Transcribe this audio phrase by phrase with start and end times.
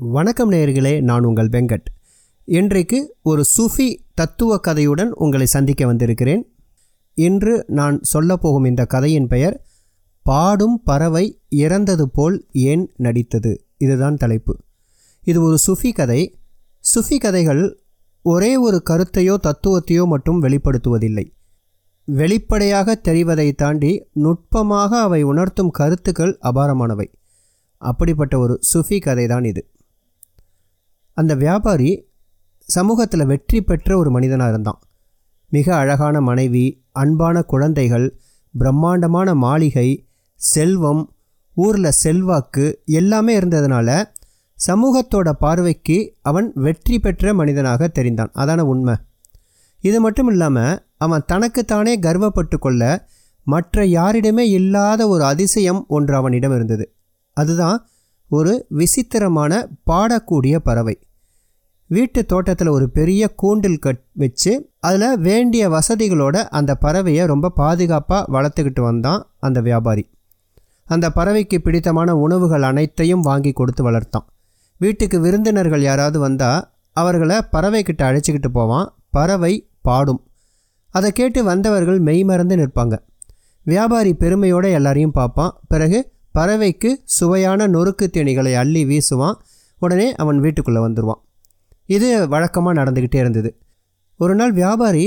[0.00, 1.84] வணக்கம் நேயர்களே நான் உங்கள் வெங்கட்.
[2.44, 6.54] இன்றைக்கு ஒரு சூஃபி தத்துவ கதையுடன் உங்களை சந்திக்க வந்திருக்கிறேன்.
[7.14, 9.66] இன்று நான் சொல்லப்போகும் இந்த கதையின் பெயர்
[10.22, 13.66] பாடும் பறவை இறந்தது போல் ஏன் நடித்தது?
[13.76, 14.56] இதுதான் தலைப்பு.
[15.24, 16.38] இது ஒரு சுஃபி கதை.
[16.94, 17.82] சுஃபி கதைகள்
[18.22, 21.34] ஒரே ஒரு கருத்தையோ தத்துவத்தையோ மட்டும் வெளிப்படுத்துவதில்லை.
[22.04, 27.12] வெளிப்படையாக தெரிவதை தாண்டி நுட்பமாக அவை உணர்த்தும் கருத்துக்கள் அபாரமானவை.
[27.76, 29.70] அப்படிப்பட்ட ஒரு சுஃபி கதை தான் இது.
[31.20, 31.90] அந்த வியாபாரி
[32.68, 34.80] சமூகத்தில் வெற்றி பெற்ற ஒரு மனிதனாக இருந்தான்.
[35.52, 38.06] மிக அழகான மனைவி அன்பான குழந்தைகள்
[38.54, 39.88] பிரம்மாண்டமான மாளிகை
[40.40, 41.02] செல்வம்
[41.56, 43.88] ஊரில் செல்வாக்கு எல்லாமே இருந்ததுனால
[44.58, 48.32] சமூகத்தோட பார்வைக்கு அவன் வெற்றி பெற்ற மனிதனாக தெரிந்தான்.
[48.34, 48.94] அதான உண்மை.
[49.84, 52.82] இது மட்டும் இல்லாமல் அவன் தனக்குத்தானே கர்வப்பட்டு கொள்ள
[53.46, 56.86] மற்ற யாரிடமே இல்லாத ஒரு அதிசயம் ஒன்று அவனிடம் இருந்தது.
[57.36, 57.78] அதுதான்
[58.30, 59.52] ஒரு விசித்திரமான
[59.90, 60.96] பாடக்கூடிய பறவை.
[61.88, 68.80] வீட்டு தோட்டத்தில் ஒரு பெரிய கூண்டில் கட் வச்சு அதில் வேண்டிய வசதிகளோட அந்த பறவையை ரொம்ப பாதுகாப்பாக வளர்த்துக்கிட்டு
[68.80, 70.10] வந்தான் அந்த வியாபாரி.
[70.84, 74.26] அந்த பறவைக்கு பிடித்தமான உணவுகள் அனைத்தையும் வாங்கி கொடுத்து வளர்த்தான்.
[74.78, 78.94] வீட்டுக்கு விருந்தினர்கள் யாராவது வந்தால் அவர்களை பறவைக்கிட்ட அழைச்சிக்கிட்டு போவான்.
[79.10, 80.26] பறவை பாடும்.
[80.90, 82.98] அதை கேட்டு வந்தவர்கள் மெய்மறந்து நிற்பாங்க.
[83.64, 85.60] வியாபாரி பெருமையோடு எல்லாரையும் பார்ப்பான்.
[85.68, 89.34] பிறகு பறவைக்கு சுவையான நொறுக்கு தேனிகளை அள்ளி வீசுவான்.
[89.78, 91.26] உடனே அவன் வீட்டுக்குள்ளே வந்துடுவான்
[91.88, 93.50] இது வழக்கமாக நடந்துக்கிட்டே இருந்தது.
[94.20, 95.06] ஒரு நாள் வியாபாரி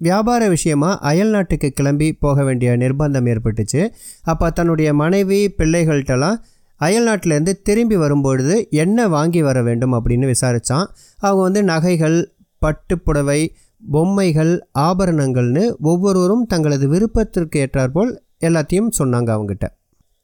[0.00, 3.80] வியாபார விஷயமாக அயல் நாட்டுக்கு கிளம்பி போக வேண்டிய நிர்பந்தம் ஏற்பட்டுச்சு.
[4.22, 6.38] அப்போ தன்னுடைய மனைவி பிள்ளைகள்கிட்டலாம்
[6.80, 10.86] அயல் நாட்டிலேருந்து திரும்பி வரும்பொழுது என்ன வாங்கி வர வேண்டும் அப்படின்னு விசாரித்தான்
[11.18, 12.18] அவங்க வந்து நகைகள்
[12.62, 13.40] பட்டுப்புடவை
[13.82, 19.66] பொம்மைகள் ஆபரணங்கள்னு ஒவ்வொருவரும் தங்களது விருப்பத்திற்கு ஏற்றாற்போல் எல்லாத்தையும் சொன்னாங்க அவங்ககிட்ட.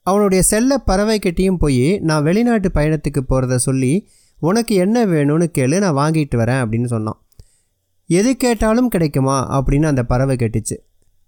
[0.06, 3.92] அவனுடைய செல்ல பறவைக்கிட்டேயும் போய் நான் வெளிநாட்டு பயணத்துக்கு போகிறத சொல்லி
[4.38, 7.26] உனக்கு என்ன வேணும்னு கேளு நான் வாங்கிட்டு வரேன் அப்படின்னு சொன்னான்.
[8.06, 9.64] எது கேட்டாலும் கிடைக்குமா?
[9.64, 10.76] அப்படின்னு அந்த பறவை கேட்டுச்சு.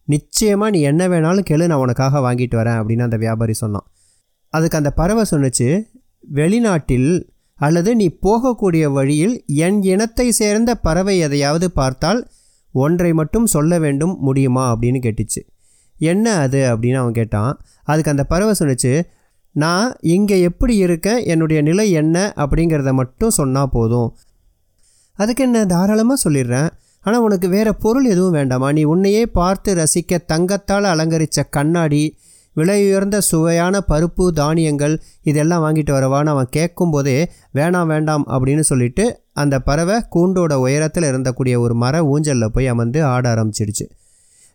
[0.05, 3.91] நிச்சயமாக நீ என்ன வேணாலும் கேளு நான் உனக்காக வாங்கிட்டு வரேன் அப்படின்னு அந்த வியாபாரி சொன்னான்.
[4.49, 5.83] அதுக்கு அந்த பறவை சொன்னுச்சு
[6.35, 7.23] வெளிநாட்டில்
[7.55, 12.29] அல்லது நீ போகக்கூடிய வழியில் என் இனத்தை சேர்ந்த பறவை எதையாவது பார்த்தால்
[12.73, 14.77] ஒன்றை மட்டும் சொல்ல வேண்டும் முடியுமா?
[14.77, 15.49] அப்படின்னு கேட்டுச்சு.
[15.99, 16.77] என்ன அது?
[16.77, 17.61] அப்படின்னு அவன் கேட்டான்.
[17.83, 19.03] அதுக்கு அந்த பறவை சொன்னுச்சு
[19.59, 21.21] நான் இங்கே எப்படி இருக்கேன்?
[21.25, 22.17] என்னுடைய நிலை என்ன?
[22.37, 24.11] அப்படிங்கிறத மட்டும் சொன்னால் போதும்.
[25.19, 26.71] அதுக்கு என்ன தாராளமாக சொல்லிடுறேன்.
[27.05, 28.69] ஆனால் உனக்கு வேறு பொருள் எதுவும் வேண்டாமா?
[28.73, 32.03] நீ உன்னையே பார்த்து ரசிக்க தங்கத்தால் அலங்கரித்த கண்ணாடி
[32.57, 37.19] விலை உயர்ந்த சுவையான பருப்பு தானியங்கள் இதெல்லாம் வாங்கிட்டு வரவான்னு அவன் கேட்கும்போதே
[37.55, 43.25] வேணாம் வேண்டாம் அப்படின்னு சொல்லிட்டு அந்த பறவை கூண்டோட உயரத்தில் இருந்தக்கூடிய ஒரு மர ஊஞ்சலில் போய் அமர்ந்து ஆட
[43.35, 43.85] ஆரம்பிச்சிடுச்சு.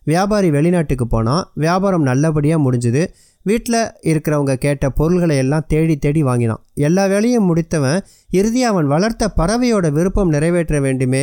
[0.06, 3.04] வியாபாரி வெளிநாட்டுக்கு போனால் வியாபாரம் நல்லபடியாக முடிஞ்சுது.
[3.48, 6.62] வீட்டில் இருக்கிறவங்க கேட்ட பொருள்களை எல்லாம் தேடி தேடி வாங்கினான்.
[6.86, 7.98] எல்லா வேலையும் முடித்தவன்
[8.30, 11.22] இறுதி அவன் வளர்த்த பறவையோட விருப்பம் நிறைவேற்ற வேண்டுமே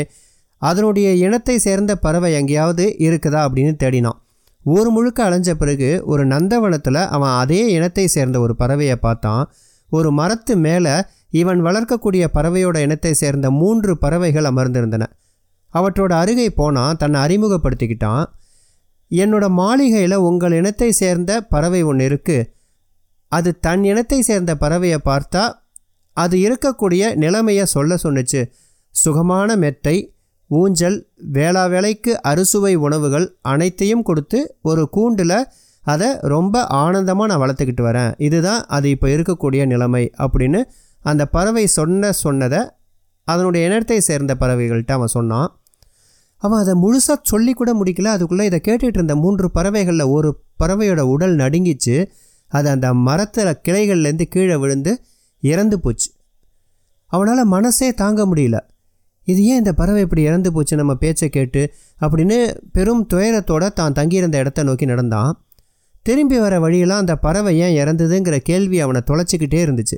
[0.61, 4.19] அதனுடைய இனத்தை சேர்ந்த பறவை எங்கேயாவது இருக்குதா அப்படின்னு தேடினான்.
[4.65, 9.43] ஊர் முழுக்க அலைஞ்ச பிறகு ஒரு நந்தவனத்தில் அவன் அதே இனத்தை சேர்ந்த ஒரு பறவையை பார்த்தான்.
[9.91, 10.93] ஒரு மரத்து மேலே
[11.41, 15.03] இவன் வளர்க்கக்கூடிய பறவையோட இனத்தை சேர்ந்த மூன்று பறவைகள் அமர்ந்திருந்தன.
[15.73, 18.23] அவற்றோட அருகை போனால் தன்னை அறிமுகப்படுத்திக்கிட்டான்.
[19.11, 22.47] என்னோட மாளிகையில் உங்கள் இனத்தை சேர்ந்த பறவை ஒன்று இருக்குது
[23.31, 25.43] அது தன் இனத்தை சேர்ந்த பறவையை பார்த்தா
[26.17, 28.41] அது இருக்கக்கூடிய நிலைமையை சொல்ல சொன்னுச்சு.
[28.95, 29.95] சுகமான மெத்தை
[30.49, 30.97] ஊஞ்சல்
[31.35, 35.37] வேளா வேலைக்கு அறுசுவை உணவுகள் அனைத்தையும் கொடுத்து ஒரு கூண்டில்
[35.83, 38.11] அதை ரொம்ப ஆனந்தமாக நான் வளர்த்துக்கிட்டு வரேன்.
[38.17, 40.61] இதுதான் அது இப்போ இருக்கக்கூடிய நிலைமை அப்படின்னு
[41.05, 42.61] அந்த பறவை சொன்ன சொன்னதை
[43.27, 45.49] அதனுடைய இனத்தை சேர்ந்த பறவைகள்கிட்ட அவன் சொன்னான்.
[46.41, 48.09] அவன் அதை முழுசாக சொல்லி கூட முடிக்கல.
[48.15, 50.29] அதுக்குள்ளே இதை கேட்டுட்டு இருந்த மூன்று பறவைகளில் ஒரு
[50.59, 51.95] பறவையோட உடல் நடுங்கிச்சு.
[52.51, 54.93] அது அந்த மரத்தில் கிளைகள்லேருந்து கீழே விழுந்து
[55.43, 56.09] இறந்து போச்சு.
[57.11, 58.57] அவனால் மனசே தாங்க முடியல.
[59.23, 61.61] இது ஏன் இந்த பறவை இப்படி இறந்து போச்சு நம்ம பேச்சை கேட்டு
[62.01, 62.37] அப்படின்னு
[62.71, 65.33] பெரும் துயரத்தோடு தான் தங்கியிருந்த இடத்த நோக்கி நடந்தான்.
[66.05, 69.97] திரும்பி வர வழியெல்லாம் அந்த பறவை ஏன் இறந்ததுங்கிற கேள்வி அவனை தொலைச்சிக்கிட்டே இருந்துச்சு.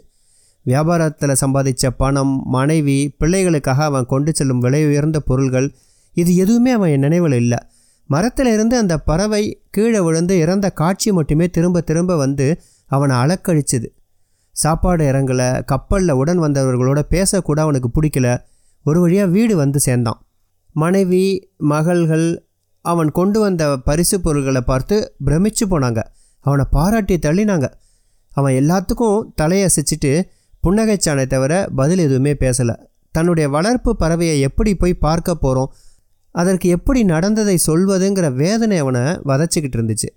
[0.65, 5.67] வியாபாரத்தில் சம்பாதித்த பணம் மனைவி பிள்ளைகளுக்காக அவன் கொண்டு செல்லும் விலை உயர்ந்த பொருள்கள்
[6.13, 7.57] இது எதுவுமே அவன் என் நினைவில் இல்லை.
[8.05, 13.85] மரத்தில் இருந்து அந்த பறவை கீழே விழுந்து இறந்த காட்சி மட்டுமே திரும்ப திரும்ப வந்து அவனை அலக்கழிச்சுது.
[14.51, 18.43] சாப்பாடு இறங்கலை கப்பலில் உடன் வந்தவர்களோட பேசக்கூட அவனுக்கு பிடிக்கல.
[18.83, 20.19] ஒரு வழியாக வீடு வந்து சேர்ந்தான்.
[20.73, 22.47] மனைவி மகள்கள்
[22.81, 26.01] அவன் கொண்டு வந்த பரிசு பொருள்களை பார்த்து பிரமிச்சு போனாங்க.
[26.39, 27.67] அவனை பாராட்டி தள்ளினாங்க.
[28.31, 30.23] அவன் எல்லாத்துக்கும் தலையசைச்சிட்டு
[30.63, 32.75] புன்னகைச்சானை தவிர பதில் எதுவுமே பேசலை.
[33.11, 35.73] தன்னுடைய வளர்ப்பு பறவையை எப்படி போய் பார்க்க போகிறோம்
[36.33, 40.09] அதற்கு எப்படி நடந்ததை சொல்வதுங்கிற வேதனை அவனை வதச்சிக்கிட்டு இருந்துச்சு.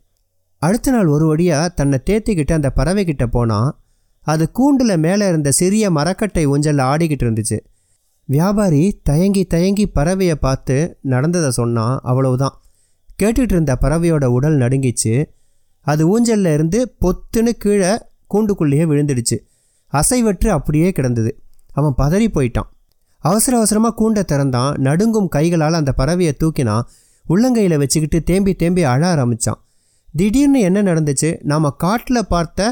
[0.62, 3.76] அடுத்த நாள் ஒரு வழியாக தன்னை தேத்திக்கிட்டு அந்த பறவைக்கிட்ட போனால்
[4.20, 7.58] அது கூண்டில் மேலே இருந்த சிறிய மரக்கட்டை ஊஞ்சலில் ஆடிக்கிட்டு இருந்துச்சு.
[8.24, 12.54] வியாபாரி தயங்கி தயங்கி பறவையை பார்த்து நடந்ததை சொன்னான் அவ்வளவுதான்.
[13.22, 15.14] கேட்டுட்டு இருந்த பறவையோட உடல் நடுங்கிச்சு.
[15.80, 17.92] அது ஊஞ்சல்ல இருந்து பொத்துன்னு கீழே
[18.34, 19.36] கூண்டுக்குள்ளேயே விழுந்துடுச்சு.
[19.92, 21.42] அசைவற்று அப்படியே கிடந்தது.
[21.72, 22.70] அவன் பதறி போயிட்டான்.
[23.28, 24.74] அவசர அவசரமாக கூண்டை திறந்தான்.
[24.78, 26.84] நடுங்கும் கைகளால் அந்த பறவையை தூக்கினான்
[27.28, 29.60] உள்ளங்கையில் வச்சுக்கிட்டு தேம்பி தேம்பி அழ ஆரம்பித்தான்
[30.12, 31.30] திடீர்னு என்ன நடந்துச்சு?
[31.42, 32.68] நாம் காட்டில் பார்த்த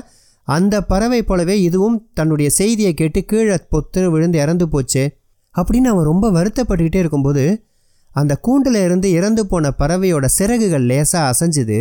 [0.48, 5.02] அந்த பறவை போலவே இதுவும் தன்னுடைய செய்தியை கேட்டு கீழே பொத்துன்னு விழுந்து இறந்து போச்சு.
[5.54, 7.44] அப்படின்னு அவன் ரொம்ப வருத்தப்பட்டுக்கிட்டே இருக்கும்போது
[8.14, 11.78] அந்த கூண்டில் இருந்து இறந்து போன பறவையோட சிறகுகள் லேசாக அசைஞ்சுது.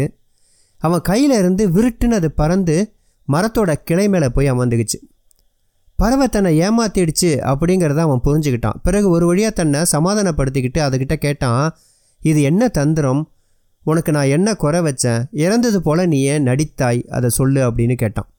[0.81, 2.76] அவன் கையில் இருந்து விருட்டுன்னு அது பறந்து
[3.28, 4.98] மரத்தோட கிளை மேலே போய் அமர்ந்துக்குச்சு
[6.04, 8.80] பறவை தன்னை ஏமாத்திடுச்சு அப்படிங்கிறத அவன் புரிஞ்சுக்கிட்டான்.
[8.84, 11.76] பிறகு ஒரு வழியாக தன்னை சமாதானப்படுத்திக்கிட்டு அதுக்கிட்ட கேட்டான்
[12.22, 13.22] இது என்ன தந்திரம்?
[13.84, 15.24] உனக்கு நான் என்ன குறை வச்சேன்?
[15.32, 17.08] இறந்தது போல நீ ஏன் நடித்தாய்?
[17.08, 18.30] அதை சொல்லு அப்படின்னு கேட்டான்.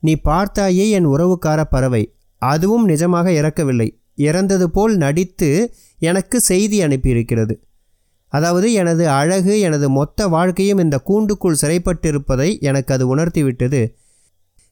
[0.00, 2.02] நீ பார்த்தாயே என் உறவுக்கார பறவை.
[2.42, 3.88] அதுவும் நிஜமாக இறக்கவில்லை.
[4.14, 7.54] இறந்தது போல் நடித்து எனக்கு செய்தி அனுப்பியிருக்கிறது.
[8.32, 13.82] அதாவது எனது அழகு எனது மொத்த வாழ்க்கையும் இந்த கூண்டுக்குள் சிறைப்பட்டிருப்பதை எனக்கு அது உணர்த்திவிட்டது.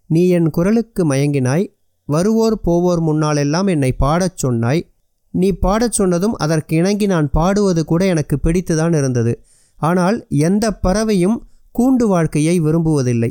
[0.06, 1.67] நீ என் குரலுக்கு மயங்கினாய்.
[2.08, 4.82] வருவோர் போவோர் முன்னாலெல்லாம் என்னை பாடச் சொன்னாய்.
[5.34, 9.32] நீ பாடச் சொன்னதும் அதற்கு இணங்கி நான் பாடுவது கூட எனக்கு பிடித்துதான் இருந்தது.
[9.81, 11.37] ஆனால் எந்த பறவையும்
[11.78, 13.31] கூண்டு வாழ்க்கையை விரும்புவதில்லை.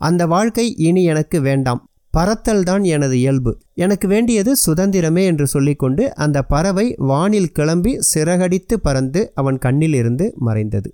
[0.00, 1.80] அந்த வாழ்க்கை இனி எனக்கு வேண்டாம்.
[2.14, 3.52] பறத்தல் தான் எனது இயல்பு.
[3.74, 10.90] எனக்கு வேண்டியது சுதந்திரமே என்று சொல்லிக்கொண்டு அந்த பறவை வானில் கிளம்பி சிறகடித்து பறந்து அவன் கண்ணில் இருந்து மறைந்தது.